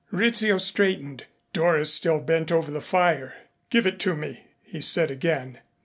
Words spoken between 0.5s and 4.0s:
straightened. Doris still bent over the fire. "Give it